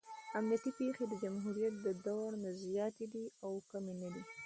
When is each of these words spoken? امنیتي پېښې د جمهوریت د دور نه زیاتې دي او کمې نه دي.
امنیتي 0.39 0.71
پېښې 0.79 1.03
د 1.07 1.13
جمهوریت 1.23 1.73
د 1.85 1.87
دور 2.05 2.31
نه 2.43 2.51
زیاتې 2.63 3.05
دي 3.13 3.25
او 3.45 3.51
کمې 3.69 3.93
نه 4.01 4.09
دي. 4.13 4.23